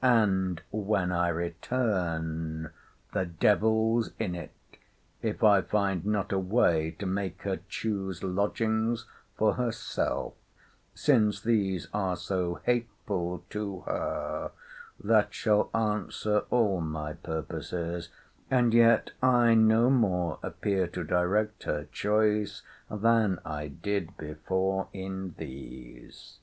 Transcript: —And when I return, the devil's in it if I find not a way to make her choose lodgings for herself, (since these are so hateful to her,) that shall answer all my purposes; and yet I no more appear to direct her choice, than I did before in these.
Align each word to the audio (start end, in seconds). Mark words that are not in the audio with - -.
—And 0.00 0.62
when 0.70 1.12
I 1.12 1.28
return, 1.28 2.70
the 3.12 3.26
devil's 3.26 4.10
in 4.18 4.34
it 4.34 4.52
if 5.20 5.44
I 5.44 5.60
find 5.60 6.06
not 6.06 6.32
a 6.32 6.38
way 6.38 6.92
to 6.92 7.04
make 7.04 7.42
her 7.42 7.60
choose 7.68 8.22
lodgings 8.22 9.04
for 9.36 9.56
herself, 9.56 10.32
(since 10.94 11.42
these 11.42 11.88
are 11.92 12.16
so 12.16 12.54
hateful 12.64 13.44
to 13.50 13.80
her,) 13.80 14.52
that 14.98 15.34
shall 15.34 15.68
answer 15.74 16.44
all 16.48 16.80
my 16.80 17.12
purposes; 17.12 18.08
and 18.50 18.72
yet 18.72 19.10
I 19.22 19.52
no 19.52 19.90
more 19.90 20.38
appear 20.42 20.86
to 20.86 21.04
direct 21.04 21.64
her 21.64 21.84
choice, 21.92 22.62
than 22.90 23.40
I 23.44 23.68
did 23.68 24.16
before 24.16 24.88
in 24.94 25.34
these. 25.36 26.38